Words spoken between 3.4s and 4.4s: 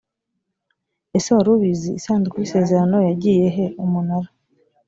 he umunara